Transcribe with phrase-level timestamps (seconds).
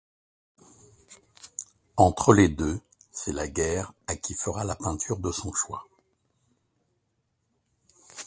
[1.95, 5.85] Entre les deux, c'est la guerre à qui fera la peinture de son choix.